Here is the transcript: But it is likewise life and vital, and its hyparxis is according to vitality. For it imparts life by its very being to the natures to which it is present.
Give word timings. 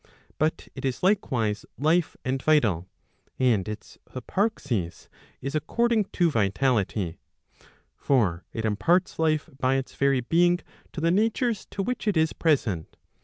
But 0.39 0.67
it 0.73 0.83
is 0.83 1.03
likewise 1.03 1.63
life 1.77 2.17
and 2.25 2.41
vital, 2.41 2.87
and 3.37 3.69
its 3.69 3.99
hyparxis 4.09 5.09
is 5.41 5.53
according 5.53 6.05
to 6.05 6.31
vitality. 6.31 7.19
For 7.97 8.43
it 8.51 8.65
imparts 8.65 9.19
life 9.19 9.47
by 9.59 9.75
its 9.75 9.93
very 9.93 10.21
being 10.21 10.61
to 10.93 11.01
the 11.01 11.11
natures 11.11 11.67
to 11.69 11.83
which 11.83 12.07
it 12.07 12.17
is 12.17 12.33
present. 12.33 12.97